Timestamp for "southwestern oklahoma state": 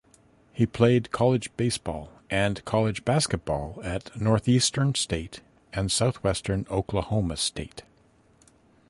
5.91-7.83